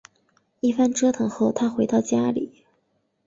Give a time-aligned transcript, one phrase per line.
[0.61, 2.65] 一番折腾后她回到家里